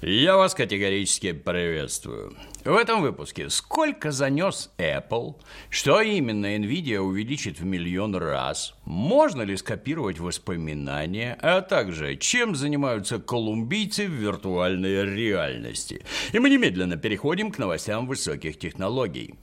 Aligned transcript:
Я 0.00 0.36
вас 0.36 0.54
категорически 0.54 1.32
приветствую. 1.32 2.32
В 2.64 2.76
этом 2.76 3.02
выпуске 3.02 3.50
сколько 3.50 4.12
занес 4.12 4.70
Apple, 4.78 5.34
что 5.70 6.00
именно 6.00 6.54
Nvidia 6.54 6.98
увеличит 6.98 7.58
в 7.58 7.64
миллион 7.64 8.14
раз, 8.14 8.76
можно 8.84 9.42
ли 9.42 9.56
скопировать 9.56 10.20
воспоминания, 10.20 11.36
а 11.42 11.62
также 11.62 12.14
чем 12.14 12.54
занимаются 12.54 13.18
колумбийцы 13.18 14.06
в 14.06 14.12
виртуальной 14.12 15.04
реальности. 15.04 16.04
И 16.32 16.38
мы 16.38 16.48
немедленно 16.48 16.96
переходим 16.96 17.50
к 17.50 17.58
новостям 17.58 18.06
высоких 18.06 18.56
технологий. 18.56 19.34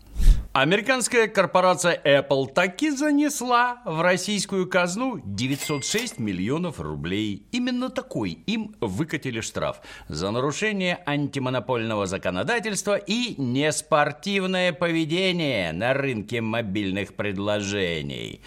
Американская 0.58 1.28
корпорация 1.28 2.00
Apple 2.06 2.48
таки 2.48 2.90
занесла 2.90 3.82
в 3.84 4.00
российскую 4.00 4.70
казну 4.70 5.20
906 5.22 6.18
миллионов 6.18 6.80
рублей. 6.80 7.46
Именно 7.52 7.90
такой 7.90 8.40
им 8.48 8.74
выкатили 8.80 9.42
штраф 9.42 9.82
за 10.08 10.32
нарушение 10.32 11.04
антимонопольного 11.06 12.06
законодательства 12.06 12.96
и 12.96 13.36
неспортивное 13.38 14.72
поведение 14.72 15.74
на 15.74 15.94
рынке 15.94 16.40
мобильных 16.40 17.16
предложений. 17.16 18.40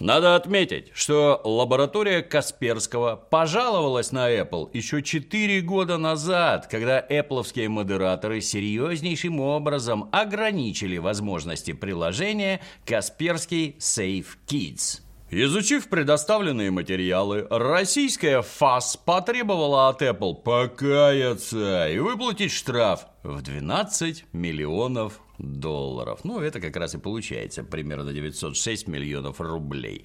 Надо 0.00 0.34
отметить, 0.34 0.90
что 0.92 1.40
лаборатория 1.44 2.22
Касперского 2.22 3.14
пожаловалась 3.14 4.10
на 4.10 4.28
Apple 4.28 4.70
еще 4.72 5.02
4 5.02 5.60
года 5.60 5.98
назад, 5.98 6.66
когда 6.66 6.98
Appleские 6.98 7.68
модераторы 7.68 8.40
серьезнейшим 8.40 9.38
образом 9.38 10.08
ограничили 10.10 10.98
возможность 10.98 11.43
возможности 11.44 11.72
приложения 11.72 12.60
Касперский 12.86 13.76
Safe 13.78 14.26
Kids. 14.46 15.00
Изучив 15.30 15.88
предоставленные 15.88 16.70
материалы, 16.70 17.46
российская 17.50 18.40
ФАС 18.40 18.96
потребовала 18.96 19.88
от 19.88 20.00
Apple 20.02 20.34
покаяться 20.34 21.88
и 21.88 21.98
выплатить 21.98 22.52
штраф 22.52 23.06
в 23.22 23.42
12 23.42 24.26
миллионов 24.32 25.20
долларов. 25.38 26.20
Ну, 26.24 26.40
это 26.40 26.60
как 26.60 26.76
раз 26.76 26.94
и 26.94 26.98
получается 26.98 27.64
примерно 27.64 28.12
906 28.12 28.86
миллионов 28.86 29.40
рублей. 29.40 30.04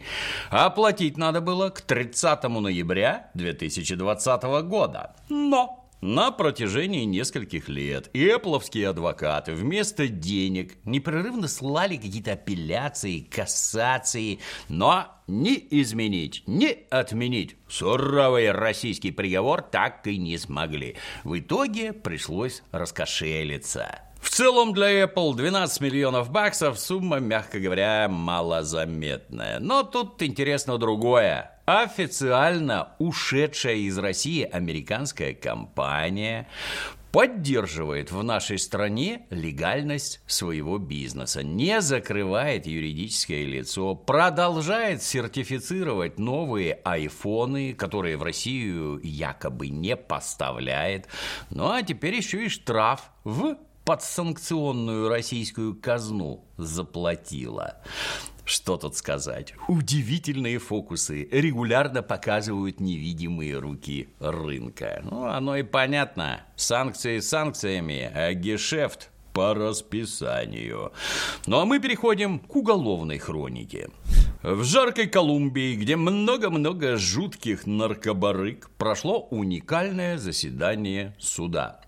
Оплатить 0.50 1.18
надо 1.18 1.42
было 1.42 1.70
к 1.70 1.82
30 1.82 2.44
ноября 2.44 3.30
2020 3.36 4.44
года. 4.68 5.16
Но 5.30 5.79
на 6.02 6.32
протяжении 6.32 7.04
нескольких 7.04 7.68
лет 7.68 8.10
эпловские 8.14 8.90
адвокаты 8.90 9.54
вместо 9.54 10.08
денег 10.08 10.78
непрерывно 10.86 11.48
слали 11.48 11.98
какие-то 11.98 12.34
апелляции, 12.34 13.20
кассации, 13.20 14.40
но 14.70 15.08
ни 15.28 15.56
изменить, 15.72 16.44
ни 16.48 16.86
отменить 16.90 17.58
суровый 17.68 18.52
российский 18.52 19.12
приговор 19.12 19.62
так 19.62 20.08
и 20.08 20.18
не 20.18 20.38
смогли. 20.38 20.96
В 21.24 21.38
итоге 21.38 21.94
пришлось 21.94 22.64
раскошелиться. 22.72 24.00
В 24.22 24.30
целом 24.30 24.74
для 24.74 25.04
Apple 25.04 25.34
12 25.34 25.82
миллионов 25.82 26.30
баксов 26.30 26.78
сумма, 26.80 27.20
мягко 27.20 27.60
говоря, 27.60 28.08
малозаметная. 28.10 29.60
Но 29.60 29.84
тут 29.84 30.22
интересно 30.22 30.78
другое. 30.78 31.59
Официально 31.70 32.96
ушедшая 32.98 33.76
из 33.76 33.96
России 34.00 34.42
американская 34.42 35.36
компания 35.36 36.48
поддерживает 37.12 38.12
в 38.12 38.24
нашей 38.24 38.58
стране 38.58 39.28
легальность 39.30 40.20
своего 40.26 40.80
бизнеса, 40.80 41.44
не 41.44 41.80
закрывает 41.82 42.66
юридическое 42.66 43.46
лицо, 43.46 43.94
продолжает 43.94 45.04
сертифицировать 45.04 46.18
новые 46.18 46.80
айфоны, 46.84 47.76
которые 47.76 48.18
в 48.18 48.24
Россию 48.24 49.00
якобы 49.04 49.70
не 49.70 49.96
поставляет. 49.96 51.08
Ну 51.52 51.70
а 51.70 51.84
теперь 51.84 52.16
еще 52.16 52.48
и 52.48 52.50
штраф 52.50 53.12
в 53.24 53.58
подсанкционную 53.86 55.08
российскую 55.08 55.76
казну 55.76 56.44
заплатила. 56.58 57.76
Что 58.50 58.78
тут 58.78 58.96
сказать? 58.98 59.54
Удивительные 59.68 60.58
фокусы 60.58 61.30
регулярно 61.32 62.02
показывают 62.02 62.80
невидимые 62.80 63.60
руки 63.60 64.10
рынка. 64.20 65.02
Ну, 65.04 65.26
оно 65.26 65.56
и 65.56 65.62
понятно. 65.62 66.42
Санкции 66.56 67.20
санкциями, 67.20 68.12
а 68.12 68.34
гешефт 68.34 69.12
по 69.34 69.54
расписанию. 69.54 70.92
Ну 71.46 71.60
а 71.60 71.66
мы 71.66 71.80
переходим 71.80 72.40
к 72.40 72.56
уголовной 72.56 73.20
хронике. 73.20 73.92
В 74.42 74.64
жаркой 74.64 75.08
Колумбии, 75.08 75.76
где 75.76 75.98
много-много 75.98 76.96
жутких 76.96 77.68
наркобарык, 77.68 78.70
прошло 78.78 79.28
уникальное 79.32 80.18
заседание 80.18 81.14
суда. 81.20 81.82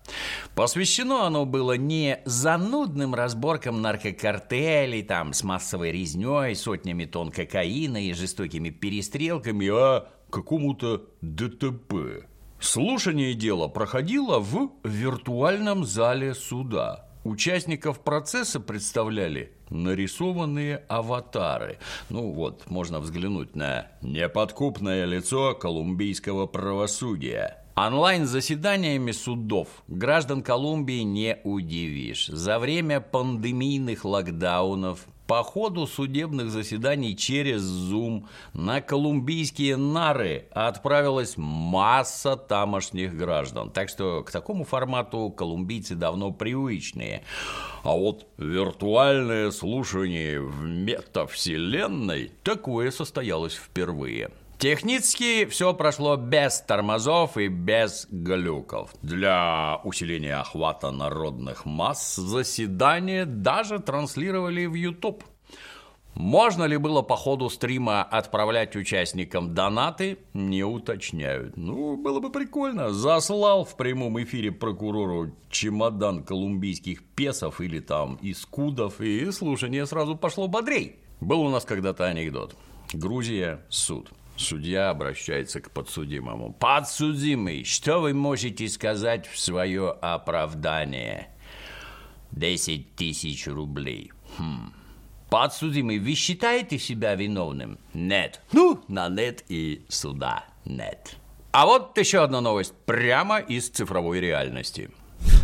Посвящено 0.54 1.26
оно 1.26 1.46
было 1.46 1.78
не 1.78 2.20
занудным 2.26 3.14
разборкам 3.14 3.80
наркокартелей 3.80 5.02
там, 5.02 5.32
с 5.32 5.42
массовой 5.44 5.92
резней, 5.92 6.54
сотнями 6.54 7.06
тонн 7.06 7.30
кокаина 7.30 8.06
и 8.06 8.12
жестокими 8.12 8.68
перестрелками, 8.68 9.70
а 9.72 10.10
какому-то 10.28 11.06
ДТП. 11.22 12.26
Слушание 12.60 13.32
дела 13.32 13.68
проходило 13.68 14.40
в 14.40 14.72
виртуальном 14.84 15.86
зале 15.86 16.34
суда. 16.34 17.08
Участников 17.24 18.00
процесса 18.00 18.58
представляли 18.58 19.52
нарисованные 19.70 20.82
аватары. 20.88 21.78
Ну 22.10 22.32
вот, 22.32 22.68
можно 22.68 22.98
взглянуть 22.98 23.54
на 23.54 23.86
неподкупное 24.02 25.04
лицо 25.04 25.54
колумбийского 25.54 26.46
правосудия– 26.46 27.58
Онлайн-заседаниями 27.74 29.12
судов 29.12 29.66
граждан 29.88 30.42
Колумбии 30.42 31.00
не 31.00 31.38
удивишь. 31.42 32.26
За 32.26 32.58
время 32.58 33.00
пандемийных 33.00 34.04
локдаунов 34.04 35.06
по 35.26 35.42
ходу 35.42 35.86
судебных 35.86 36.50
заседаний 36.50 37.16
через 37.16 37.62
Zoom 37.62 38.26
на 38.52 38.80
колумбийские 38.80 39.76
нары 39.76 40.46
отправилась 40.50 41.34
масса 41.36 42.36
тамошних 42.36 43.16
граждан. 43.16 43.70
Так 43.70 43.88
что 43.88 44.22
к 44.22 44.30
такому 44.30 44.64
формату 44.64 45.30
колумбийцы 45.30 45.94
давно 45.94 46.32
привычные. 46.32 47.22
А 47.82 47.96
вот 47.96 48.26
виртуальное 48.36 49.50
слушание 49.50 50.40
в 50.40 50.62
метавселенной 50.62 52.32
такое 52.42 52.90
состоялось 52.90 53.54
впервые– 53.54 54.30
Технически 54.62 55.44
все 55.46 55.74
прошло 55.74 56.14
без 56.14 56.60
тормозов 56.60 57.36
и 57.36 57.48
без 57.48 58.06
глюков. 58.12 58.94
Для 59.02 59.80
усиления 59.82 60.36
охвата 60.36 60.92
народных 60.92 61.64
масс 61.64 62.14
заседание 62.14 63.24
даже 63.24 63.80
транслировали 63.80 64.66
в 64.66 64.74
YouTube. 64.74 65.24
Можно 66.14 66.62
ли 66.62 66.76
было 66.76 67.02
по 67.02 67.16
ходу 67.16 67.50
стрима 67.50 68.04
отправлять 68.04 68.76
участникам 68.76 69.52
донаты, 69.52 70.18
не 70.32 70.62
уточняют. 70.62 71.56
Ну, 71.56 71.96
было 71.96 72.20
бы 72.20 72.30
прикольно. 72.30 72.90
Заслал 72.90 73.64
в 73.64 73.76
прямом 73.76 74.22
эфире 74.22 74.52
прокурору 74.52 75.34
чемодан 75.50 76.22
колумбийских 76.22 77.02
песов 77.16 77.60
или 77.60 77.80
там 77.80 78.16
искудов, 78.22 79.00
и 79.00 79.28
слушание 79.32 79.86
сразу 79.86 80.14
пошло 80.14 80.46
бодрей. 80.46 81.00
Был 81.20 81.40
у 81.40 81.50
нас 81.50 81.64
когда-то 81.64 82.06
анекдот. 82.06 82.54
Грузия, 82.92 83.64
суд. 83.68 84.12
Судья 84.42 84.90
обращается 84.90 85.60
к 85.60 85.70
подсудимому. 85.70 86.52
Подсудимый, 86.52 87.64
что 87.64 88.00
вы 88.00 88.12
можете 88.12 88.68
сказать 88.68 89.26
в 89.28 89.38
свое 89.38 89.90
оправдание? 89.90 91.28
Десять 92.32 92.96
тысяч 92.96 93.46
рублей. 93.46 94.10
Хм. 94.36 94.72
Подсудимый, 95.30 95.98
вы 96.00 96.14
считаете 96.14 96.78
себя 96.78 97.14
виновным? 97.14 97.78
Нет. 97.94 98.42
Ну, 98.52 98.82
на 98.88 99.08
нет 99.08 99.44
и 99.48 99.86
суда 99.88 100.44
нет. 100.64 101.16
А 101.52 101.64
вот 101.64 101.96
еще 101.96 102.22
одна 102.24 102.40
новость 102.40 102.74
прямо 102.84 103.38
из 103.38 103.68
цифровой 103.68 104.20
реальности. 104.20 104.90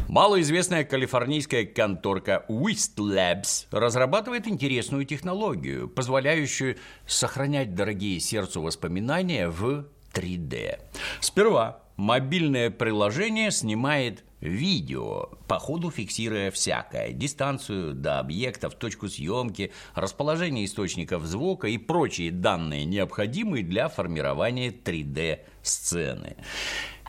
Малоизвестная 0.08 0.84
калифорнийская 0.84 1.66
конторка 1.66 2.46
Wist 2.48 2.96
Labs 2.96 3.66
разрабатывает 3.70 4.48
интересную 4.48 5.04
технологию, 5.04 5.86
позволяющую 5.86 6.78
сохранять 7.06 7.74
дорогие 7.74 8.18
сердцу 8.18 8.62
воспоминания 8.62 9.50
в 9.50 9.84
3D. 10.14 10.80
Сперва 11.20 11.82
мобильное 11.96 12.70
приложение 12.70 13.50
снимает 13.50 14.24
видео, 14.40 15.30
по 15.46 15.58
ходу 15.58 15.90
фиксируя 15.90 16.50
всякое, 16.50 17.12
дистанцию 17.12 17.92
до 17.92 18.18
объектов, 18.18 18.76
точку 18.76 19.08
съемки, 19.08 19.72
расположение 19.94 20.64
источников 20.64 21.24
звука 21.24 21.68
и 21.68 21.76
прочие 21.76 22.30
данные, 22.30 22.84
необходимые 22.86 23.64
для 23.64 23.88
формирования 23.88 24.70
3D-сцены. 24.70 26.36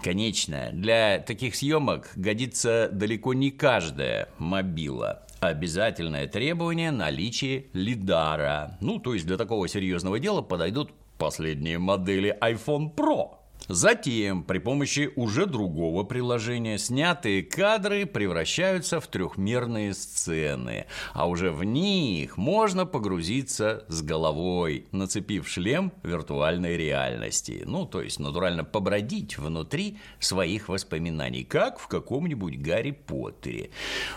Конечно, 0.04 0.70
для 0.72 1.20
таких 1.20 1.56
съемок 1.56 2.12
годится 2.16 2.90
далеко 2.92 3.34
не 3.34 3.52
каждая 3.52 4.30
мобила. 4.38 5.26
Обязательное 5.40 6.28
требование– 6.28 6.92
наличие 6.92 7.68
лидара. 7.74 8.78
Ну, 8.82 9.00
то 9.00 9.14
есть 9.14 9.26
для 9.26 9.38
такого 9.38 9.68
серьезного 9.68 10.20
дела 10.20 10.42
подойдут 10.42 10.92
последние 11.18 11.80
модели 11.80 12.38
iPhone 12.42 12.94
Pro. 12.94 13.39
Затем, 13.70 14.44
при 14.44 14.58
помощи 14.58 15.12
уже 15.16 15.46
другого 15.46 16.04
приложения, 16.04 16.80
снятые 16.80 17.44
кадры 17.44 18.08
превращаются 18.08 19.00
в 19.00 19.06
трехмерные 19.06 19.94
сцены, 19.94 20.88
а 21.14 21.30
уже 21.30 21.52
в 21.52 21.64
них 21.64 22.36
можно 22.36 22.88
погрузиться 22.88 23.86
с 23.88 24.02
головой, 24.02 24.88
нацепив 24.92 25.48
шлем 25.48 25.94
виртуальной 26.02 26.78
реальности. 26.78 27.62
Ну, 27.64 27.86
то 27.86 28.02
есть, 28.02 28.20
натурально 28.20 28.64
побродить 28.64 29.38
внутри 29.38 30.00
своих 30.18 30.68
воспоминаний, 30.68 31.44
как 31.44 31.78
в 31.78 31.88
каком-нибудь 31.88 32.60
Гарри 32.60 32.92
Поттере. 32.92 33.70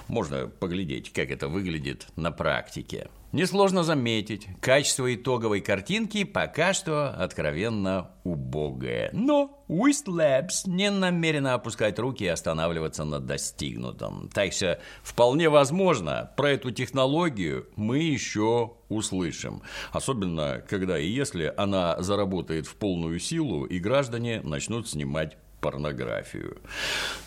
Можно 0.09 0.47
поглядеть, 0.47 1.13
как 1.13 1.31
это 1.31 1.49
выглядит 1.49 2.07
на 2.17 2.33
практике. 2.33 3.11
Несложно 3.33 3.83
заметить, 3.83 4.47
качество 4.61 5.15
итоговой 5.15 5.63
картинки 5.63 6.23
пока 6.25 6.75
что 6.75 7.09
откровенно 7.09 8.11
убогое. 8.25 9.09
Но 9.15 9.65
Wist 9.69 10.05
Labs 10.07 10.67
не 10.69 10.91
намерена 10.91 11.55
опускать 11.55 11.99
руки 11.99 12.25
и 12.25 12.29
останавливаться 12.29 13.05
на 13.05 13.21
достигнутом. 13.21 14.29
Так 14.35 14.53
что 14.53 14.79
вполне 15.03 15.49
возможно, 15.49 16.31
про 16.37 16.51
эту 16.51 16.73
технологию 16.73 17.67
мы 17.75 18.01
еще 18.01 18.75
услышим. 18.91 19.63
Особенно, 19.93 20.63
когда 20.69 20.99
и 20.99 21.09
если 21.09 21.55
она 21.57 21.97
заработает 22.03 22.67
в 22.67 22.75
полную 22.77 23.19
силу, 23.19 23.65
и 23.65 23.79
граждане 23.79 24.43
начнут 24.43 24.91
снимать 24.91 25.39
порнографию. 25.63 26.59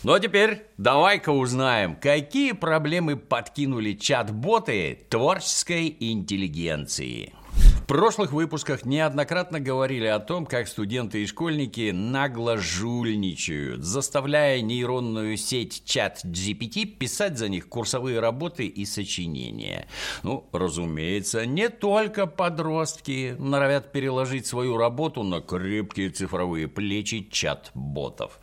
Ну 0.04 0.12
а 0.12 0.20
теперь 0.20 0.66
давай-ка 0.76 1.30
узнаем, 1.30 1.96
какие 1.96 2.52
проблемы 2.52 3.16
подкинули 3.16 3.94
чат-боты 3.94 5.06
творческой 5.08 5.96
интеллигенции. 5.98 7.32
В 7.56 7.88
прошлых 7.88 8.32
выпусках 8.32 8.84
неоднократно 8.84 9.60
говорили 9.60 10.06
о 10.06 10.18
том, 10.18 10.44
как 10.44 10.66
студенты 10.66 11.22
и 11.22 11.26
школьники 11.26 11.92
нагло 11.92 12.56
жульничают, 12.56 13.84
заставляя 13.84 14.60
нейронную 14.60 15.36
сеть 15.36 15.84
чат 15.84 16.24
GPT 16.24 16.84
писать 16.84 17.38
за 17.38 17.48
них 17.48 17.68
курсовые 17.68 18.18
работы 18.18 18.66
и 18.66 18.84
сочинения. 18.84 19.86
Ну, 20.24 20.48
разумеется, 20.52 21.46
не 21.46 21.68
только 21.68 22.26
подростки 22.26 23.36
норовят 23.38 23.92
переложить 23.92 24.46
свою 24.46 24.76
работу 24.76 25.22
на 25.22 25.40
крепкие 25.40 26.10
цифровые 26.10 26.66
плечи 26.66 27.28
чат-ботов. 27.30 28.40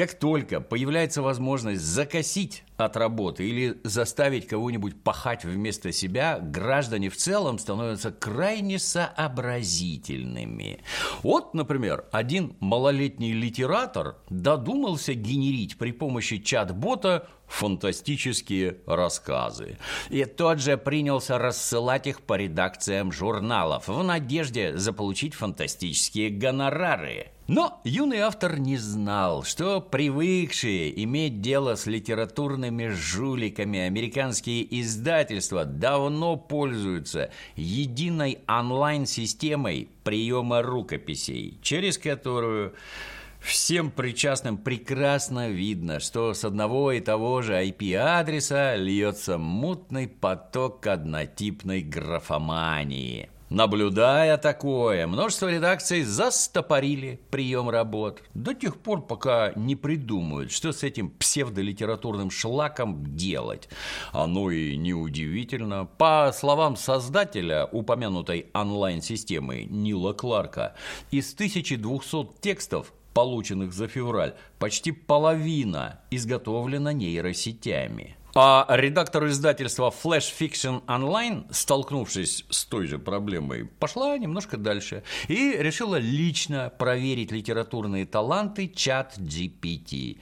Как 0.00 0.14
только 0.14 0.62
появляется 0.62 1.20
возможность 1.20 1.82
закосить 1.82 2.64
от 2.78 2.96
работы 2.96 3.46
или 3.46 3.78
заставить 3.84 4.46
кого-нибудь 4.46 5.02
пахать 5.02 5.44
вместо 5.44 5.92
себя, 5.92 6.38
граждане 6.40 7.10
в 7.10 7.18
целом 7.18 7.58
становятся 7.58 8.10
крайне 8.10 8.78
сообразительными. 8.78 10.82
Вот, 11.22 11.52
например, 11.52 12.06
один 12.12 12.56
малолетний 12.60 13.32
литератор 13.32 14.16
додумался 14.30 15.12
генерить 15.12 15.76
при 15.76 15.92
помощи 15.92 16.38
чат-бота 16.38 17.28
фантастические 17.46 18.78
рассказы. 18.86 19.76
И 20.08 20.24
тот 20.24 20.60
же 20.60 20.78
принялся 20.78 21.36
рассылать 21.36 22.06
их 22.06 22.22
по 22.22 22.38
редакциям 22.38 23.12
журналов 23.12 23.88
в 23.88 24.02
надежде 24.02 24.78
заполучить 24.78 25.34
фантастические 25.34 26.30
гонорары. 26.30 27.32
Но 27.52 27.80
юный 27.82 28.20
автор 28.20 28.60
не 28.60 28.76
знал, 28.76 29.42
что 29.42 29.80
привыкшие 29.80 31.02
иметь 31.02 31.40
дело 31.40 31.74
с 31.74 31.86
литературными 31.86 32.86
жуликами 32.86 33.80
американские 33.80 34.80
издательства 34.80 35.64
давно 35.64 36.36
пользуются 36.36 37.32
единой 37.56 38.38
онлайн-системой 38.46 39.88
приема 40.04 40.62
рукописей, 40.62 41.58
через 41.60 41.98
которую 41.98 42.74
Всем 43.40 43.90
причастным 43.90 44.56
прекрасно 44.56 45.48
видно, 45.48 45.98
что 45.98 46.34
с 46.34 46.44
одного 46.44 46.92
и 46.92 47.00
того 47.00 47.40
же 47.40 47.54
IP-адреса 47.54 48.76
льется 48.76 49.38
мутный 49.38 50.06
поток 50.06 50.86
однотипной 50.86 51.80
графомании. 51.80 53.30
Наблюдая 53.50 54.36
такое, 54.36 55.08
множество 55.08 55.50
редакций 55.50 56.04
застопорили 56.04 57.20
прием 57.30 57.68
работ 57.68 58.22
до 58.32 58.54
тех 58.54 58.76
пор, 58.76 59.04
пока 59.04 59.52
не 59.56 59.74
придумают, 59.74 60.52
что 60.52 60.70
с 60.70 60.84
этим 60.84 61.10
псевдолитературным 61.10 62.30
шлаком 62.30 63.16
делать. 63.16 63.68
Оно 64.12 64.52
и 64.52 64.76
неудивительно. 64.76 65.84
По 65.84 66.30
словам 66.32 66.76
создателя 66.76 67.66
упомянутой 67.66 68.46
онлайн-системы 68.54 69.64
Нила 69.64 70.12
Кларка, 70.12 70.76
из 71.10 71.34
1200 71.34 72.40
текстов 72.40 72.92
полученных 73.14 73.72
за 73.72 73.88
февраль, 73.88 74.34
почти 74.60 74.92
половина 74.92 75.98
изготовлена 76.12 76.92
нейросетями. 76.92 78.16
А 78.34 78.64
редактор 78.70 79.26
издательства 79.26 79.90
Flash 79.90 80.32
Fiction 80.38 80.84
Online, 80.86 81.46
столкнувшись 81.50 82.44
с 82.48 82.64
той 82.64 82.86
же 82.86 82.98
проблемой, 82.98 83.64
пошла 83.64 84.16
немножко 84.18 84.56
дальше 84.56 85.02
и 85.26 85.56
решила 85.58 85.96
лично 85.96 86.72
проверить 86.78 87.32
литературные 87.32 88.06
таланты 88.06 88.68
чат 88.68 89.18
GPT. 89.18 90.18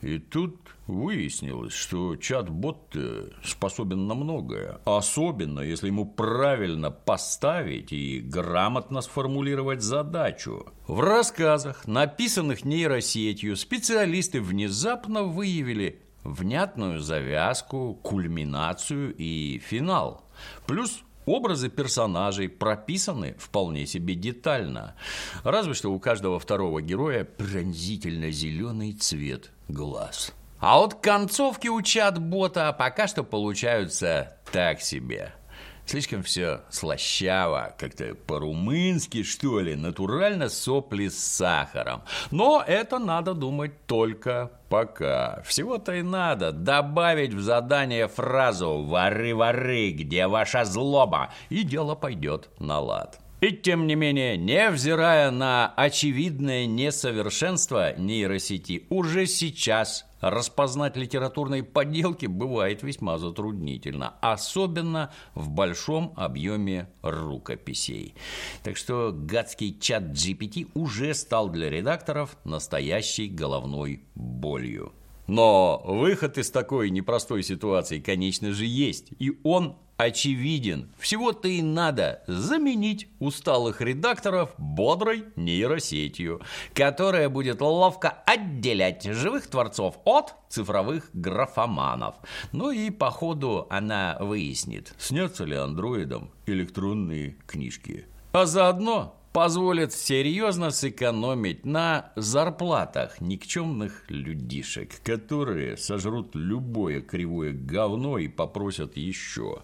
И 0.00 0.18
тут 0.18 0.56
выяснилось, 0.86 1.74
что 1.74 2.16
чат-бот 2.16 2.96
способен 3.44 4.06
на 4.06 4.14
многое, 4.14 4.80
особенно 4.86 5.60
если 5.60 5.88
ему 5.88 6.06
правильно 6.06 6.90
поставить 6.90 7.92
и 7.92 8.20
грамотно 8.20 9.02
сформулировать 9.02 9.82
задачу. 9.82 10.72
В 10.86 11.00
рассказах, 11.00 11.86
написанных 11.86 12.64
нейросетью, 12.64 13.56
специалисты 13.56 14.40
внезапно 14.40 15.24
выявили 15.24 16.00
внятную 16.24 17.00
завязку, 17.00 17.98
кульминацию 18.02 19.14
и 19.16 19.58
финал. 19.58 20.24
Плюс 20.66 21.02
Образы 21.26 21.68
персонажей 21.68 22.48
прописаны 22.48 23.36
вполне 23.38 23.86
себе 23.86 24.14
детально. 24.14 24.96
Разве 25.44 25.74
что 25.74 25.92
у 25.92 26.00
каждого 26.00 26.40
второго 26.40 26.80
героя 26.82 27.24
пронзительно 27.24 28.30
зеленый 28.30 28.94
цвет 28.94 29.52
глаз. 29.68 30.32
А 30.58 30.78
вот 30.78 30.94
концовки 30.94 31.68
у 31.68 31.80
чат-бота 31.82 32.72
пока 32.72 33.06
что 33.06 33.22
получаются 33.22 34.38
так 34.50 34.80
себе. 34.80 35.34
Слишком 35.86 36.22
все 36.22 36.62
слащаво, 36.70 37.74
как-то 37.78 38.14
по-румынски, 38.14 39.22
что 39.22 39.60
ли, 39.60 39.74
натурально 39.74 40.48
сопли 40.48 41.08
с 41.08 41.18
сахаром. 41.18 42.02
Но 42.30 42.62
это 42.66 42.98
надо 42.98 43.34
думать 43.34 43.86
только 43.86 44.52
пока. 44.70 45.42
Всего-то 45.44 45.92
и 45.96 46.02
надо 46.02 46.52
добавить 46.52 47.34
в 47.34 47.40
задание 47.40 48.08
фразу 48.08 48.84
«Воры-воры, 48.84 49.90
где 49.90 50.26
ваша 50.26 50.64
злоба?» 50.64 51.30
и 51.50 51.62
дело 51.64 51.94
пойдет 51.94 52.48
на 52.58 52.78
лад. 52.78 53.19
И 53.40 53.52
тем 53.52 53.86
не 53.86 53.94
менее, 53.94 54.36
невзирая 54.36 55.30
на 55.30 55.72
очевидное 55.74 56.66
несовершенство 56.66 57.96
нейросети, 57.96 58.86
уже 58.90 59.26
сейчас 59.26 60.04
распознать 60.20 60.96
литературные 60.98 61.62
подделки 61.62 62.26
бывает 62.26 62.82
весьма 62.82 63.16
затруднительно, 63.16 64.14
особенно 64.20 65.10
в 65.34 65.48
большом 65.48 66.12
объеме 66.16 66.90
рукописей. 67.00 68.14
Так 68.62 68.76
что 68.76 69.10
гадский 69.10 69.78
чат 69.80 70.02
GPT 70.02 70.68
уже 70.74 71.14
стал 71.14 71.48
для 71.48 71.70
редакторов 71.70 72.36
настоящей 72.44 73.28
головной 73.28 74.02
болью. 74.14 74.92
Но 75.30 75.80
выход 75.84 76.38
из 76.38 76.50
такой 76.50 76.90
непростой 76.90 77.44
ситуации, 77.44 78.00
конечно 78.00 78.52
же, 78.52 78.64
есть, 78.64 79.12
и 79.20 79.38
он 79.44 79.76
очевиден. 79.96 80.90
Всего-то 80.98 81.46
и 81.46 81.62
надо 81.62 82.24
заменить 82.26 83.06
усталых 83.20 83.80
редакторов 83.80 84.52
бодрой 84.58 85.26
нейросетью, 85.36 86.40
которая 86.74 87.28
будет 87.28 87.60
ловко 87.60 88.08
отделять 88.26 89.04
живых 89.04 89.46
творцов 89.46 90.00
от 90.04 90.34
цифровых 90.48 91.08
графоманов. 91.12 92.16
Ну 92.50 92.72
и 92.72 92.90
по 92.90 93.12
ходу 93.12 93.68
она 93.70 94.16
выяснит, 94.18 94.94
снятся 94.98 95.44
ли 95.44 95.54
андроидам 95.54 96.32
электронные 96.46 97.36
книжки. 97.46 98.06
А 98.32 98.46
заодно 98.46 99.19
позволит 99.32 99.92
серьезно 99.92 100.70
сэкономить 100.70 101.64
на 101.64 102.12
зарплатах 102.16 103.20
никчемных 103.20 104.04
людишек, 104.08 105.00
которые 105.02 105.76
сожрут 105.76 106.34
любое 106.34 107.00
кривое 107.00 107.52
говно 107.52 108.18
и 108.18 108.28
попросят 108.28 108.96
еще. 108.96 109.62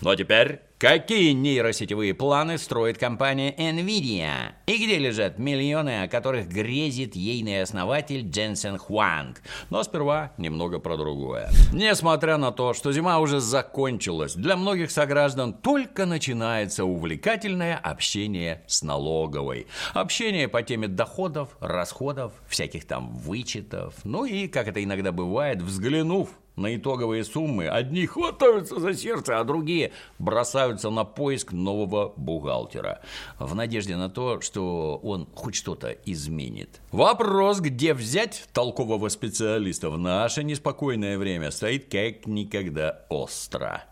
Но 0.00 0.08
ну, 0.08 0.10
а 0.10 0.16
теперь 0.16 0.60
Какие 0.84 1.32
нейросетевые 1.32 2.12
планы 2.12 2.58
строит 2.58 2.98
компания 2.98 3.54
NVIDIA? 3.56 4.52
И 4.66 4.76
где 4.76 4.98
лежат 4.98 5.38
миллионы, 5.38 6.02
о 6.02 6.08
которых 6.08 6.46
грезит 6.48 7.16
ейный 7.16 7.62
основатель 7.62 8.28
Дженсен 8.28 8.76
Хуанг? 8.76 9.40
Но 9.70 9.82
сперва 9.82 10.32
немного 10.36 10.80
про 10.80 10.98
другое. 10.98 11.48
Несмотря 11.72 12.36
на 12.36 12.52
то, 12.52 12.74
что 12.74 12.92
зима 12.92 13.18
уже 13.20 13.40
закончилась, 13.40 14.34
для 14.34 14.56
многих 14.56 14.90
сограждан 14.90 15.54
только 15.54 16.04
начинается 16.04 16.84
увлекательное 16.84 17.78
общение 17.78 18.62
с 18.66 18.82
налоговой. 18.82 19.68
Общение 19.94 20.48
по 20.48 20.62
теме 20.62 20.88
доходов, 20.88 21.56
расходов, 21.60 22.34
всяких 22.46 22.84
там 22.84 23.14
вычетов. 23.14 23.94
Ну 24.04 24.26
и, 24.26 24.48
как 24.48 24.68
это 24.68 24.84
иногда 24.84 25.12
бывает, 25.12 25.62
взглянув 25.62 26.28
на 26.56 26.74
итоговые 26.76 27.24
суммы 27.24 27.68
одни 27.68 28.06
хватаются 28.06 28.78
за 28.78 28.94
сердце, 28.94 29.38
а 29.38 29.44
другие 29.44 29.92
бросаются 30.18 30.90
на 30.90 31.04
поиск 31.04 31.52
нового 31.52 32.12
бухгалтера 32.16 33.00
в 33.38 33.54
надежде 33.54 33.96
на 33.96 34.08
то, 34.08 34.40
что 34.40 35.00
он 35.02 35.26
хоть 35.34 35.56
что-то 35.56 35.90
изменит. 36.04 36.80
Вопрос, 36.92 37.60
где 37.60 37.94
взять 37.94 38.46
толкового 38.52 39.08
специалиста 39.08 39.90
в 39.90 39.98
наше 39.98 40.44
неспокойное 40.44 41.18
время, 41.18 41.50
стоит 41.50 41.90
как 41.90 42.26
никогда 42.26 43.04
остро. 43.08 43.84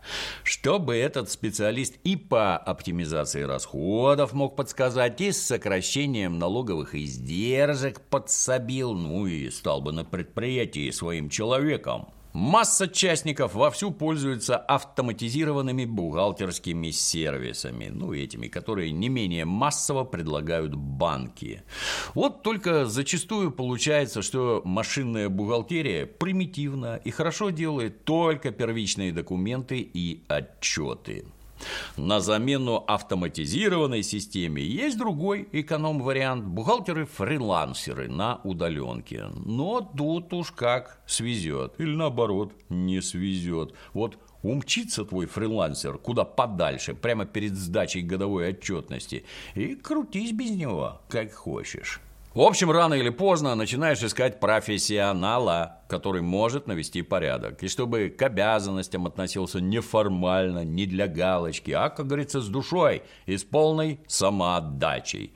Чтобы 0.43 0.95
этот 0.95 1.29
специалист 1.29 1.95
и 2.03 2.15
по 2.15 2.57
оптимизации 2.57 3.41
расходов 3.41 4.33
мог 4.33 4.55
подсказать, 4.55 5.19
и 5.21 5.31
с 5.31 5.41
сокращением 5.41 6.39
налоговых 6.39 6.95
издержек 6.95 8.01
подсобил, 8.01 8.93
ну 8.93 9.27
и 9.27 9.49
стал 9.49 9.81
бы 9.81 9.91
на 9.91 10.05
предприятии 10.05 10.89
своим 10.91 11.29
человеком. 11.29 12.07
Масса 12.33 12.87
частников 12.87 13.53
вовсю 13.53 13.91
пользуются 13.91 14.57
автоматизированными 14.57 15.85
бухгалтерскими 15.85 16.89
сервисами, 16.89 17.89
ну, 17.93 18.11
этими, 18.11 18.47
которые 18.47 18.91
не 18.91 19.07
менее 19.07 19.45
массово 19.45 20.03
предлагают 20.03 20.73
банки. 20.73 21.61
Вот 22.15 22.41
только 22.41 22.87
зачастую 22.87 23.51
получается, 23.51 24.23
что 24.23 24.63
машинная 24.65 25.29
бухгалтерия 25.29 26.07
примитивна 26.07 26.95
и 26.95 27.11
хорошо 27.11 27.51
делает 27.51 28.03
только 28.03 28.49
первичные 28.49 29.11
документы 29.11 29.77
и 29.79 30.23
отчеты. 30.27 31.25
На 31.97 32.19
замену 32.19 32.83
автоматизированной 32.87 34.03
системе 34.03 34.63
есть 34.63 34.97
другой 34.97 35.47
эконом-вариант– 35.51 36.45
бухгалтеры-фрилансеры 36.45 38.09
на 38.09 38.41
удаленке. 38.43 39.25
Но 39.45 39.81
тут 39.81 40.33
уж 40.33 40.51
как 40.51 41.01
свезет. 41.05 41.73
Или 41.77 41.95
наоборот, 41.95 42.53
не 42.69 43.01
свезет. 43.01 43.73
Вот 43.93 44.17
умчится 44.43 45.05
твой 45.05 45.25
фрилансер 45.25 45.97
куда 45.97 46.25
подальше, 46.25 46.93
прямо 46.93 47.25
перед 47.25 47.53
сдачей 47.53 48.01
годовой 48.01 48.49
отчетности, 48.49 49.25
и 49.55 49.75
крутись 49.75 50.31
без 50.31 50.51
него, 50.51 51.01
как 51.07 51.33
хочешь. 51.33 51.99
В 52.33 52.41
общем, 52.41 52.71
рано 52.71 52.95
или 52.95 53.11
поздно 53.11 53.53
начинаешь 53.53 54.01
искать 54.01 54.39
профессионала, 54.39 55.81
который 55.87 56.23
может 56.23 56.65
навести 56.65 57.03
порядок. 57.03 57.61
И 57.61 57.67
чтобы 57.67 58.09
к 58.09 58.19
обязанностям 58.23 59.05
относился 59.05 59.61
неформально, 59.61 60.63
не 60.63 60.87
для 60.87 61.07
галочки, 61.07 61.69
а, 61.69 61.89
как 61.89 62.07
говорится, 62.07 62.41
с 62.41 62.47
душой 62.47 63.03
и 63.27 63.37
с 63.37 63.43
полной 63.43 63.99
самоотдачей. 64.07 65.35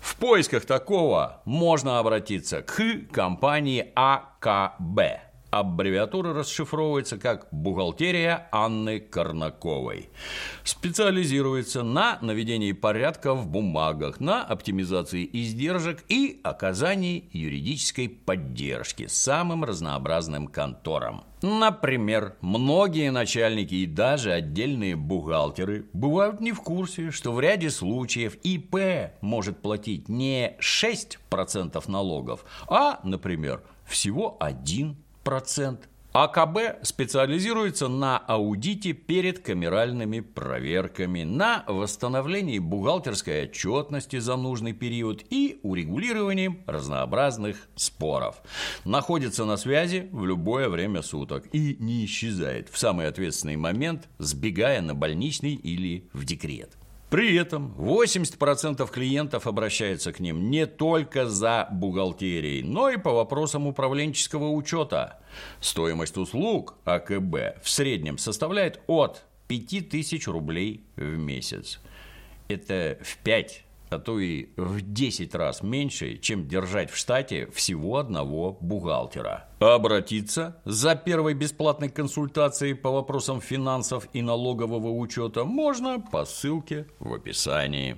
В 0.00 0.16
поисках 0.16 0.64
такого 0.64 1.42
можно 1.44 1.98
обратиться 1.98 2.62
к 2.62 2.80
компании 3.12 3.92
АКБ– 3.94 5.00
Аббревиатура 5.50 6.32
расшифровывается 6.32 7.18
как 7.18 7.48
«Бухгалтерия 7.50 8.48
Анны 8.52 9.00
Корнаковой». 9.00 10.08
Специализируется 10.62 11.82
на 11.82 12.18
наведении 12.22 12.70
порядка 12.70 13.34
в 13.34 13.48
бумагах, 13.48 14.20
на 14.20 14.44
оптимизации 14.44 15.28
издержек 15.32 16.04
и 16.08 16.40
оказании 16.44 17.28
юридической 17.32 18.08
поддержки 18.08 19.08
самым 19.08 19.64
разнообразным 19.64 20.46
конторам. 20.46 21.24
Например, 21.42 22.36
многие 22.42 23.10
начальники 23.10 23.74
и 23.74 23.86
даже 23.86 24.30
отдельные 24.30 24.94
бухгалтеры 24.94 25.86
бывают 25.92 26.40
не 26.40 26.52
в 26.52 26.60
курсе, 26.60 27.10
что 27.10 27.32
в 27.32 27.40
ряде 27.40 27.70
случаев 27.70 28.36
ИП 28.44 29.12
может 29.20 29.62
платить 29.62 30.08
не 30.08 30.56
6% 30.60 31.82
налогов, 31.90 32.44
а, 32.68 33.00
например, 33.02 33.62
всего 33.86 34.36
1% 34.38 34.94
процент. 35.22 35.88
АКБ 36.12 36.84
специализируется 36.84 37.86
на 37.86 38.18
аудите 38.18 38.92
перед 38.92 39.38
камеральными 39.38 40.18
проверками, 40.18 41.22
на 41.22 41.62
восстановлении 41.68 42.58
бухгалтерской 42.58 43.44
отчетности 43.44 44.18
за 44.18 44.34
нужный 44.34 44.72
период 44.72 45.22
и 45.30 45.60
урегулировании 45.62 46.64
разнообразных 46.66 47.68
споров. 47.76 48.42
Находится 48.84 49.44
на 49.44 49.56
связи 49.56 50.08
в 50.10 50.26
любое 50.26 50.68
время 50.68 51.02
суток 51.02 51.44
и 51.52 51.76
не 51.78 52.04
исчезает 52.06 52.70
в 52.70 52.78
самый 52.78 53.06
ответственный 53.06 53.56
момент, 53.56 54.08
сбегая 54.18 54.82
на 54.82 54.96
больничный 54.96 55.54
или 55.54 56.08
в 56.12 56.24
декрет. 56.24 56.79
При 57.10 57.34
этом 57.34 57.74
80% 57.76 58.88
клиентов 58.88 59.48
обращаются 59.48 60.12
к 60.12 60.20
ним 60.20 60.48
не 60.48 60.66
только 60.66 61.26
за 61.26 61.66
бухгалтерией, 61.72 62.62
но 62.62 62.88
и 62.88 62.98
по 62.98 63.12
вопросам 63.12 63.66
управленческого 63.66 64.50
учета. 64.50 65.18
Стоимость 65.60 66.16
услуг 66.16 66.76
АКБ 66.84 67.60
в 67.62 67.68
среднем 67.68 68.16
составляет 68.16 68.80
от 68.86 69.24
5000 69.48 70.28
рублей 70.28 70.84
в 70.94 71.02
месяц. 71.02 71.80
Это 72.46 72.96
в 73.02 73.16
5 73.18 73.64
а 73.90 73.98
то 73.98 74.18
и 74.18 74.48
в 74.56 74.80
10 74.80 75.34
раз 75.34 75.62
меньше, 75.62 76.16
чем 76.18 76.48
держать 76.48 76.90
в 76.90 76.96
штате 76.96 77.48
всего 77.52 77.96
одного 77.98 78.56
бухгалтера. 78.60 79.48
Обратиться 79.58 80.60
за 80.64 80.94
первой 80.94 81.34
бесплатной 81.34 81.88
консультацией 81.88 82.74
по 82.74 82.90
вопросам 82.90 83.40
финансов 83.40 84.08
и 84.12 84.22
налогового 84.22 84.90
учета 84.90 85.44
можно 85.44 86.00
по 86.00 86.24
ссылке 86.24 86.86
в 86.98 87.12
описании. 87.12 87.96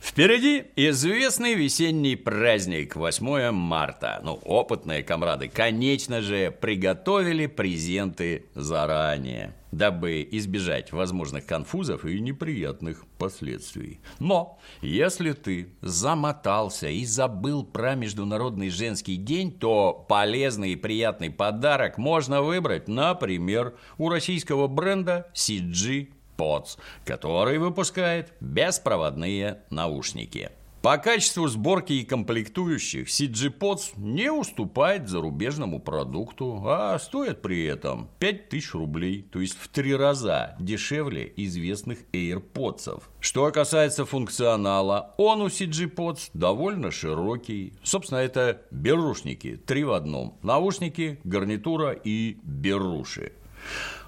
Впереди 0.00 0.64
известный 0.76 1.54
весенний 1.54 2.14
праздник 2.14 2.94
8 2.94 3.50
марта. 3.50 4.20
Ну, 4.22 4.34
опытные 4.44 5.02
комрады, 5.02 5.48
конечно 5.48 6.20
же, 6.20 6.50
приготовили 6.50 7.46
презенты 7.46 8.44
заранее, 8.54 9.54
дабы 9.76 10.26
избежать 10.30 10.92
возможных 10.92 11.46
конфузов 11.46 12.04
и 12.04 12.20
неприятных 12.20 13.04
последствий. 13.18 14.00
Но 14.18 14.58
если 14.80 15.32
ты 15.32 15.68
замотался 15.80 16.88
и 16.88 17.04
забыл 17.04 17.64
про 17.64 17.94
Международный 17.94 18.70
женский 18.70 19.16
день, 19.16 19.52
то 19.52 20.04
полезный 20.08 20.72
и 20.72 20.76
приятный 20.76 21.30
подарок 21.30 21.98
можно 21.98 22.42
выбрать, 22.42 22.88
например, 22.88 23.74
у 23.98 24.08
российского 24.08 24.68
бренда 24.68 25.30
CG 25.34 26.08
POTS, 26.36 26.78
который 27.04 27.58
выпускает 27.58 28.32
беспроводные 28.40 29.62
наушники. 29.70 30.50
По 30.84 30.98
качеству 30.98 31.48
сборки 31.48 31.94
и 31.94 32.04
комплектующих 32.04 33.08
CG 33.08 33.50
Pods 33.58 33.94
не 33.96 34.30
уступает 34.30 35.08
зарубежному 35.08 35.80
продукту, 35.80 36.62
а 36.66 36.98
стоит 36.98 37.40
при 37.40 37.64
этом 37.64 38.10
5000 38.18 38.74
рублей, 38.74 39.22
то 39.22 39.40
есть 39.40 39.56
в 39.58 39.68
три 39.68 39.96
раза 39.96 40.54
дешевле 40.60 41.32
известных 41.36 42.00
AirPods. 42.12 43.02
Что 43.18 43.50
касается 43.50 44.04
функционала, 44.04 45.14
он 45.16 45.40
у 45.40 45.46
CG 45.46 45.90
Pods 45.90 46.28
довольно 46.34 46.90
широкий. 46.90 47.72
Собственно, 47.82 48.18
это 48.18 48.60
берушники, 48.70 49.56
три 49.56 49.84
в 49.84 49.92
одном. 49.92 50.36
Наушники, 50.42 51.18
гарнитура 51.24 51.92
и 51.92 52.36
беруши. 52.42 53.32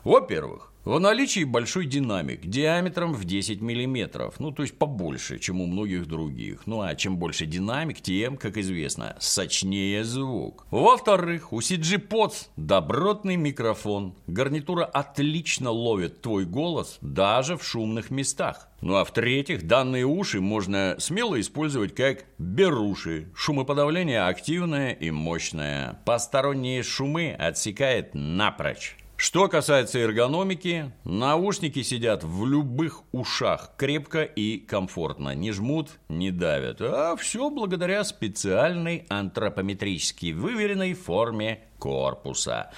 Во-первых, 0.04 0.74
в 0.86 1.00
наличии 1.00 1.42
большой 1.42 1.86
динамик 1.86 2.46
диаметром 2.46 3.12
в 3.12 3.24
10 3.24 3.60
мм, 3.60 4.32
ну 4.38 4.52
то 4.52 4.62
есть 4.62 4.78
побольше, 4.78 5.40
чем 5.40 5.60
у 5.60 5.66
многих 5.66 6.06
других. 6.06 6.62
Ну 6.66 6.80
а 6.80 6.94
чем 6.94 7.16
больше 7.16 7.44
динамик, 7.44 8.00
тем, 8.00 8.36
как 8.36 8.56
известно, 8.56 9.16
сочнее 9.18 10.04
звук. 10.04 10.64
Во-вторых, 10.70 11.52
у 11.52 11.58
CG 11.58 12.06
Pods 12.06 12.50
добротный 12.56 13.34
микрофон. 13.34 14.14
Гарнитура 14.28 14.84
отлично 14.84 15.70
ловит 15.70 16.22
твой 16.22 16.44
голос 16.44 16.98
даже 17.00 17.56
в 17.56 17.64
шумных 17.64 18.12
местах. 18.12 18.68
Ну 18.80 18.94
а 18.94 19.04
в-третьих, 19.04 19.66
данные 19.66 20.04
уши 20.04 20.40
можно 20.40 20.94
смело 21.00 21.40
использовать 21.40 21.96
как 21.96 22.26
беруши. 22.38 23.28
Шумоподавление 23.34 24.22
активное 24.22 24.92
и 24.92 25.10
мощное. 25.10 25.98
Посторонние 26.04 26.84
шумы 26.84 27.32
отсекает 27.36 28.10
напрочь. 28.14 28.96
Что 29.16 29.48
касается 29.48 29.98
эргономики, 29.98 30.92
наушники 31.04 31.82
сидят 31.82 32.22
в 32.22 32.44
любых 32.44 33.02
ушах 33.12 33.72
крепко 33.78 34.22
и 34.22 34.58
комфортно, 34.58 35.34
не 35.34 35.52
жмут, 35.52 35.92
не 36.10 36.30
давят. 36.30 36.82
А 36.82 37.16
все 37.16 37.48
благодаря 37.48 38.04
специальной 38.04 39.06
антропометрически 39.08 40.32
выверенной 40.32 40.92
форме 40.92 41.62
корпуса. 41.78 42.70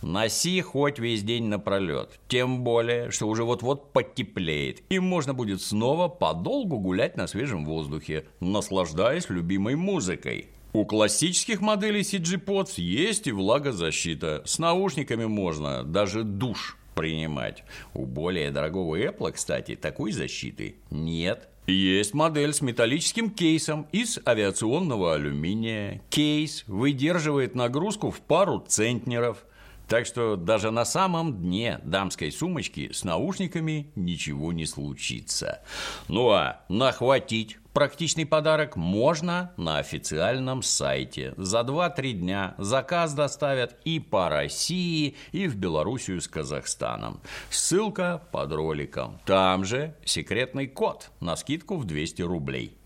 Носи 0.00 0.62
хоть 0.62 0.98
весь 0.98 1.22
день 1.24 1.44
напролет. 1.44 2.18
Тем 2.26 2.64
более, 2.64 3.10
что 3.10 3.28
уже 3.28 3.44
вот-вот 3.44 3.92
потеплеет, 3.92 4.82
и 4.88 4.98
можно 4.98 5.34
будет 5.34 5.60
снова 5.60 6.08
подолгу 6.08 6.78
гулять 6.78 7.18
на 7.18 7.26
свежем 7.26 7.66
воздухе, 7.66 8.24
наслаждаясь 8.40 9.28
любимой 9.28 9.74
музыкой. 9.74 10.48
У 10.74 10.86
классических 10.86 11.60
моделей 11.60 12.00
CG 12.00 12.42
Pods 12.42 12.80
есть 12.80 13.26
и 13.26 13.32
влагозащита. 13.32 14.42
С 14.46 14.58
наушниками 14.58 15.26
можно 15.26 15.84
даже 15.84 16.24
душ 16.24 16.78
принимать. 16.94 17.64
У 17.92 18.06
более 18.06 18.50
дорогого 18.50 18.98
Apple, 18.98 19.32
кстати, 19.32 19.76
такой 19.76 20.12
защиты 20.12 20.76
нет. 20.90 21.50
Есть 21.66 22.14
модель 22.14 22.54
с 22.54 22.62
металлическим 22.62 23.30
кейсом 23.30 23.86
из 23.92 24.18
авиационного 24.26 25.14
алюминия. 25.14 26.00
Кейс 26.08 26.64
выдерживает 26.66 27.54
нагрузку 27.54 28.10
в 28.10 28.20
пару 28.20 28.64
центнеров. 28.66 29.44
Так 29.88 30.06
что 30.06 30.36
даже 30.36 30.70
на 30.70 30.86
самом 30.86 31.34
дне 31.38 31.80
дамской 31.84 32.32
сумочки 32.32 32.90
с 32.92 33.04
наушниками 33.04 33.90
ничего 33.94 34.52
не 34.52 34.64
случится. 34.64 35.60
Ну 36.08 36.30
а 36.30 36.64
нахватить 36.70 37.58
практичный 37.72 38.26
подарок 38.26 38.76
можно 38.76 39.52
на 39.56 39.78
официальном 39.78 40.62
сайте. 40.62 41.34
За 41.36 41.60
2-3 41.60 42.12
дня 42.12 42.54
заказ 42.58 43.14
доставят 43.14 43.76
и 43.84 44.00
по 44.00 44.28
России, 44.28 45.16
и 45.32 45.48
в 45.48 45.56
Белоруссию 45.56 46.20
с 46.20 46.28
Казахстаном. 46.28 47.20
Ссылка 47.50 48.22
под 48.32 48.52
роликом. 48.52 49.20
Там 49.24 49.64
же 49.64 49.94
секретный 50.04 50.66
код 50.66 51.10
на 51.20 51.36
скидку 51.36 51.76
в 51.76 51.84
200 51.84 52.22
рублей. 52.22 52.76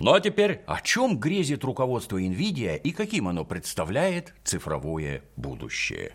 Ну 0.00 0.14
а 0.14 0.20
теперь, 0.20 0.62
о 0.66 0.80
чем 0.80 1.18
грезит 1.18 1.64
руководство 1.64 2.20
NVIDIA 2.20 2.76
и 2.76 2.90
каким 2.90 3.28
оно 3.28 3.44
представляет 3.44 4.34
цифровое 4.42 5.22
будущее? 5.36 6.12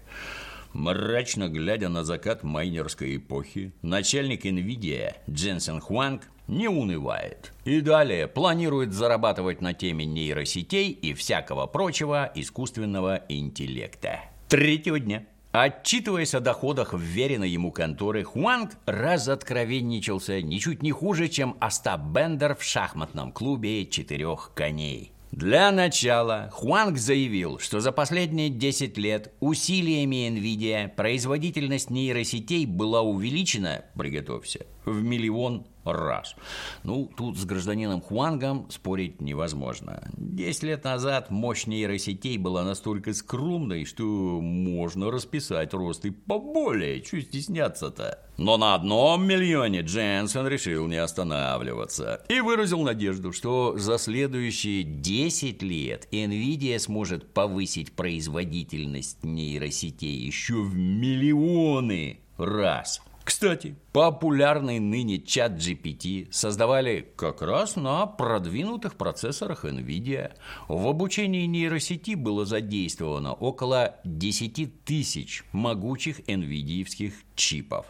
Мрачно 0.73 1.47
глядя 1.47 1.87
на 1.87 2.03
закат 2.03 2.43
майнерской 2.43 3.15
эпохи, 3.15 3.71
начальник 3.81 4.45
NVIDIA 4.45 5.15
Дженсен 5.29 5.79
Хуанг 5.79 6.23
не 6.47 6.67
унывает. 6.67 7.53
И 7.65 7.81
далее 7.81 8.27
планирует 8.27 8.93
зарабатывать 8.93 9.61
на 9.61 9.73
теме 9.73 10.05
нейросетей 10.05 10.89
и 10.89 11.13
всякого 11.13 11.67
прочего 11.67 12.31
искусственного 12.33 13.23
интеллекта. 13.29 14.21
Третьего 14.47 14.99
дня 14.99 15.25
Отчитываясь 15.53 16.35
о 16.35 16.39
доходах 16.39 16.93
вверенной 16.93 17.49
ему 17.49 17.71
конторы, 17.71 18.23
Хуанг 18.23 18.73
разоткровенничался 18.85 20.41
ничуть 20.41 20.83
не 20.83 20.91
хуже, 20.91 21.29
чем 21.29 21.57
Остап 21.59 22.01
Бендер 22.01 22.55
в 22.55 22.63
шахматном 22.63 23.31
клубе 23.31 23.85
«Четырех 23.87 24.51
коней». 24.53 25.13
Для 25.31 25.71
начала 25.71 26.49
Хуанг 26.53 26.97
заявил, 26.97 27.59
что 27.59 27.79
за 27.79 27.91
последние 27.91 28.49
10 28.49 28.97
лет 28.97 29.33
усилиями 29.39 30.29
NVIDIA 30.29 30.89
производительность 30.89 31.89
нейросетей 31.89 32.65
была 32.65 33.01
увеличена, 33.01 33.85
приготовься, 33.95 34.65
в 34.85 35.01
миллион 35.01 35.65
раз. 35.93 36.35
Ну, 36.83 37.09
тут 37.15 37.37
с 37.37 37.45
гражданином 37.45 38.01
Хуангом 38.01 38.69
спорить 38.69 39.21
невозможно. 39.21 40.07
Десять 40.17 40.63
лет 40.63 40.83
назад 40.83 41.29
мощь 41.29 41.65
нейросетей 41.65 42.37
была 42.37 42.63
настолько 42.63 43.13
скромной, 43.13 43.85
что 43.85 44.03
можно 44.41 45.11
расписать 45.11 45.73
рост 45.73 46.05
и 46.05 46.11
поболее. 46.11 47.01
Чуть 47.01 47.27
стесняться-то? 47.27 48.19
Но 48.37 48.57
на 48.57 48.75
одном 48.75 49.25
миллионе 49.25 49.81
Дженсен 49.81 50.47
решил 50.47 50.87
не 50.87 50.97
останавливаться 50.97 52.23
и 52.29 52.39
выразил 52.39 52.83
надежду, 52.83 53.33
что 53.33 53.75
за 53.77 53.97
следующие 53.97 54.83
10 54.83 55.63
лет 55.63 56.07
NVIDIA 56.11 56.77
сможет 56.77 57.33
повысить 57.33 57.93
производительность 57.93 59.23
нейросетей 59.23 60.15
еще 60.15 60.61
в 60.61 60.75
миллионы 60.75 62.19
раз. 62.37 63.01
Кстати, 63.27 63.75
популярный 63.91 64.79
ныне 64.79 65.19
чат 65.19 65.57
GPT 65.57 66.31
создавали 66.31 67.05
как 67.17 67.41
раз 67.41 67.75
на 67.75 68.05
продвинутых 68.05 68.95
процессорах 68.95 69.65
NVIDIA. 69.65 70.31
В 70.69 70.87
обучении 70.87 71.45
нейросети 71.45 72.15
было 72.15 72.45
задействовано 72.45 73.33
около 73.33 73.97
10 74.05 74.85
тысяч 74.85 75.43
могучих 75.51 76.21
NVIDIA 76.21 77.11
чипов. 77.35 77.87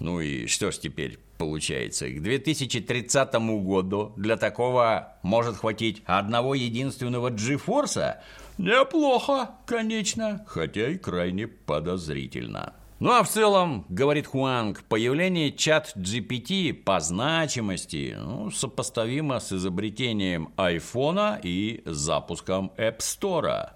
Ну 0.00 0.20
и 0.20 0.48
что 0.48 0.72
ж 0.72 0.78
теперь 0.78 1.20
получается? 1.38 2.10
К 2.10 2.20
2030 2.20 3.32
году 3.62 4.12
для 4.16 4.36
такого 4.36 5.14
может 5.22 5.58
хватить 5.58 6.02
одного 6.06 6.56
единственного 6.56 7.30
GeForce? 7.30 8.16
Неплохо, 8.58 9.50
конечно, 9.64 10.44
хотя 10.48 10.88
и 10.88 10.98
крайне 10.98 11.46
подозрительно. 11.46 12.74
Ну 13.00 13.12
а 13.12 13.22
в 13.22 13.30
целом, 13.30 13.86
говорит 13.88 14.26
Хуанг, 14.26 14.84
появление 14.84 15.52
чат 15.52 15.94
GPT 15.96 16.74
по 16.74 17.00
значимости 17.00 18.14
ну, 18.18 18.50
сопоставимо 18.50 19.40
с 19.40 19.52
изобретением 19.54 20.52
айфона 20.58 21.40
и 21.42 21.80
запуском 21.86 22.72
App 22.76 22.98
Store. 22.98 23.70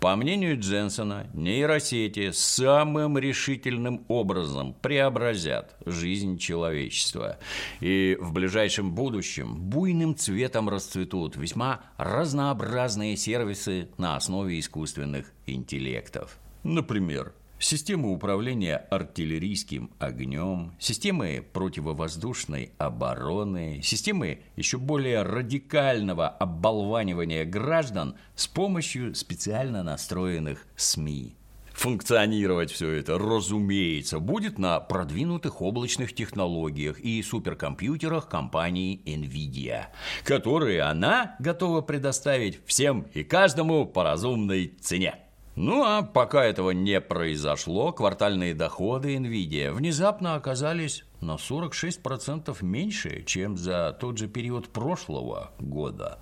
По 0.00 0.16
мнению 0.16 0.58
Дженсона, 0.58 1.30
нейросети 1.34 2.32
самым 2.32 3.16
решительным 3.16 4.04
образом 4.08 4.74
преобразят 4.74 5.76
жизнь 5.86 6.36
человечества. 6.38 7.38
И 7.78 8.18
в 8.20 8.32
ближайшем 8.32 8.92
будущем 8.92 9.54
буйным 9.54 10.16
цветом 10.16 10.68
расцветут 10.68 11.36
весьма 11.36 11.82
разнообразные 11.96 13.16
сервисы 13.16 13.88
на 13.98 14.16
основе 14.16 14.58
искусственных 14.58 15.32
интеллектов. 15.46 16.38
Например, 16.64 17.34
системы 17.58 18.12
управления 18.12 18.76
артиллерийским 18.90 19.90
огнем, 19.98 20.72
системы 20.78 21.44
противовоздушной 21.52 22.72
обороны, 22.78 23.80
системы 23.82 24.40
еще 24.56 24.78
более 24.78 25.22
радикального 25.22 26.28
оболванивания 26.28 27.44
граждан 27.44 28.16
с 28.34 28.46
помощью 28.46 29.14
специально 29.14 29.82
настроенных 29.82 30.66
СМИ. 30.76 31.36
Функционировать 31.74 32.70
все 32.70 32.92
это, 32.92 33.18
разумеется, 33.18 34.20
будет 34.20 34.58
на 34.58 34.78
продвинутых 34.78 35.60
облачных 35.60 36.14
технологиях 36.14 37.00
и 37.00 37.20
суперкомпьютерах 37.20 38.28
компании 38.28 39.00
NVIDIA, 39.04 39.86
которые 40.22 40.82
она 40.82 41.34
готова 41.40 41.80
предоставить 41.80 42.64
всем 42.64 43.06
и 43.12 43.24
каждому 43.24 43.86
по 43.86 44.04
разумной 44.04 44.72
цене. 44.80 45.23
Ну 45.56 45.84
а 45.84 46.02
пока 46.02 46.44
этого 46.44 46.72
не 46.72 47.00
произошло, 47.00 47.92
квартальные 47.92 48.54
доходы 48.54 49.14
NVIDIA 49.14 49.70
внезапно 49.70 50.34
оказались 50.34 51.04
на 51.20 51.36
46% 51.36 52.56
меньше, 52.64 53.22
чем 53.22 53.56
за 53.56 53.96
тот 54.00 54.18
же 54.18 54.26
период 54.26 54.68
прошлого 54.70 55.52
года. 55.60 56.18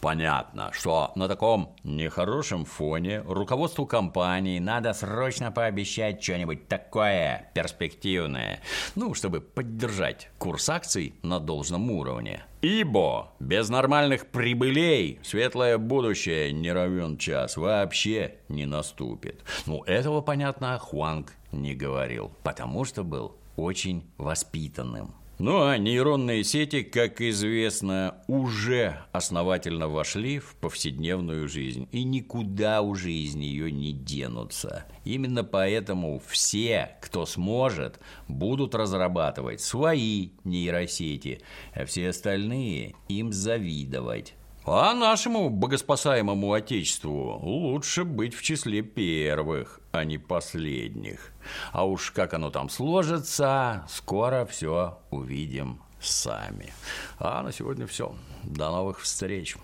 Понятно, 0.00 0.70
что 0.72 1.12
на 1.14 1.28
таком 1.28 1.76
нехорошем 1.84 2.64
фоне 2.64 3.20
руководству 3.20 3.84
компании 3.84 4.58
надо 4.58 4.94
срочно 4.94 5.52
пообещать 5.52 6.22
что-нибудь 6.22 6.66
такое 6.66 7.50
перспективное, 7.54 8.60
ну, 8.94 9.12
чтобы 9.12 9.42
поддержать 9.42 10.30
курс 10.38 10.70
акций 10.70 11.14
на 11.22 11.38
должном 11.38 11.90
уровне. 11.90 12.44
Ибо 12.62 13.32
без 13.40 13.70
нормальных 13.70 14.26
прибылей 14.26 15.18
светлое 15.22 15.78
будущее 15.78 16.52
не 16.52 16.70
равен 16.70 17.16
час 17.16 17.56
вообще 17.56 18.34
не 18.48 18.66
наступит. 18.66 19.42
Ну, 19.64 19.82
этого, 19.84 20.20
понятно, 20.20 20.78
Хуанг 20.78 21.32
не 21.52 21.74
говорил, 21.74 22.32
потому 22.42 22.84
что 22.84 23.02
был 23.02 23.36
очень 23.56 24.04
воспитанным. 24.18 25.14
Ну 25.42 25.62
а 25.62 25.78
нейронные 25.78 26.44
сети, 26.44 26.82
как 26.82 27.22
известно, 27.22 28.16
уже 28.26 28.98
основательно 29.10 29.88
вошли 29.88 30.38
в 30.38 30.54
повседневную 30.56 31.48
жизнь 31.48 31.88
и 31.92 32.04
никуда 32.04 32.82
уже 32.82 33.10
из 33.10 33.36
нее 33.36 33.72
не 33.72 33.94
денутся. 33.94 34.84
Именно 35.06 35.42
поэтому 35.42 36.20
все, 36.28 36.94
кто 37.00 37.24
сможет, 37.24 38.00
будут 38.28 38.74
разрабатывать 38.74 39.62
свои 39.62 40.32
нейросети, 40.44 41.40
а 41.74 41.86
все 41.86 42.10
остальные 42.10 42.94
им 43.08 43.32
завидовать. 43.32 44.34
А 44.72 44.94
нашему 44.94 45.50
богоспасаемому 45.50 46.52
Отечеству 46.52 47.40
лучше 47.42 48.04
быть 48.04 48.36
в 48.36 48.42
числе 48.42 48.82
первых, 48.82 49.80
а 49.90 50.04
не 50.04 50.16
последних. 50.16 51.32
А 51.72 51.84
уж 51.84 52.12
как 52.12 52.34
оно 52.34 52.50
там 52.50 52.68
сложится, 52.68 53.84
скоро 53.88 54.46
все 54.46 55.00
увидим 55.10 55.82
сами. 56.00 56.72
А 57.18 57.42
на 57.42 57.50
сегодня 57.50 57.88
все. 57.88 58.14
До 58.44 58.70
новых 58.70 59.00
встреч. 59.00 59.56